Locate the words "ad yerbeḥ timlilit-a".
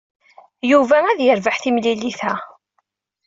1.11-2.33